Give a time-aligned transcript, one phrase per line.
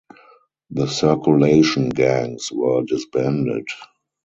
[0.71, 3.67] The circulation gangs were disbanded.